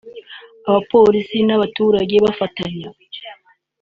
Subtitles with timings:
[0.69, 2.89] abapolisi n’abaturage bafatanya